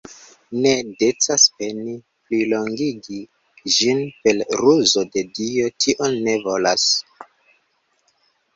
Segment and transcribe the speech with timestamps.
[0.61, 0.69] Ne
[1.01, 1.91] decas peni
[2.29, 3.19] plilongigi
[3.77, 6.91] ĝin per ruzo, se Dio tion ne volas!